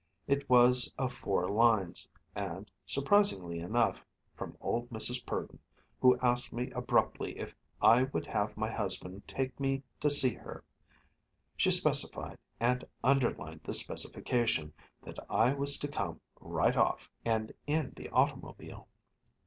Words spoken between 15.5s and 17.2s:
was to come "right off,